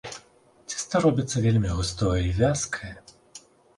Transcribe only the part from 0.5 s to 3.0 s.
Цеста робіцца вельмі густое й вязкае.